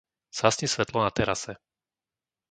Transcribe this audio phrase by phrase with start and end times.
[0.37, 1.53] Zhasni svetlo na terase.